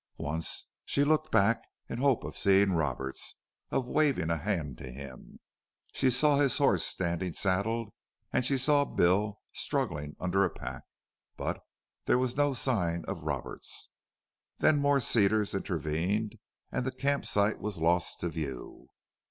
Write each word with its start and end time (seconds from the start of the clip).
Once 0.17 0.65
she 0.83 1.03
looked 1.03 1.31
back 1.31 1.63
in 1.87 1.99
hope 1.99 2.23
of 2.23 2.35
seeing 2.35 2.71
Roberts, 2.71 3.35
of 3.69 3.87
waving 3.87 4.31
a 4.31 4.37
hand 4.37 4.75
to 4.79 4.91
him. 4.91 5.39
She 5.93 6.09
saw 6.09 6.37
his 6.37 6.57
horse 6.57 6.83
standing 6.83 7.33
saddled, 7.33 7.93
and 8.33 8.43
she 8.43 8.57
saw 8.57 8.83
Bill 8.83 9.41
struggling 9.53 10.15
under 10.19 10.43
a 10.43 10.49
pack, 10.49 10.81
but 11.37 11.61
there 12.07 12.17
was 12.17 12.35
no 12.35 12.55
sign 12.55 13.05
of 13.07 13.25
Roberts. 13.25 13.89
Then 14.57 14.79
more 14.79 14.99
cedars 14.99 15.53
intervened 15.53 16.39
and 16.71 16.83
the 16.83 16.91
camp 16.91 17.27
site 17.27 17.59
was 17.59 17.77
lost 17.77 18.21
to 18.21 18.29
view. 18.29 18.87